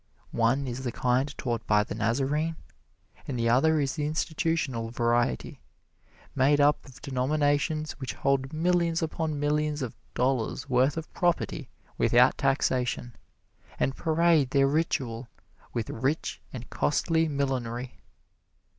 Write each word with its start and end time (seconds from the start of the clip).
One 0.31 0.65
is 0.65 0.83
the 0.83 0.91
kind 0.91 1.29
taught 1.37 1.67
by 1.67 1.83
the 1.83 1.93
Nazarene; 1.93 2.55
and 3.27 3.37
the 3.37 3.49
other 3.49 3.79
is 3.79 3.93
the 3.93 4.07
institutional 4.07 4.89
variety, 4.89 5.61
made 6.33 6.59
up 6.59 6.83
of 6.87 7.03
denominations 7.03 7.91
which 7.99 8.15
hold 8.15 8.51
millions 8.51 9.03
upon 9.03 9.39
millions 9.39 9.83
of 9.83 9.95
dollars' 10.15 10.67
worth 10.67 10.97
of 10.97 11.13
property 11.13 11.69
without 11.99 12.35
taxation, 12.35 13.15
and 13.79 13.95
parade 13.95 14.49
their 14.49 14.65
ritual 14.65 15.27
with 15.71 15.91
rich 15.91 16.41
and 16.51 16.71
costly 16.71 17.27
millinery. 17.27 17.99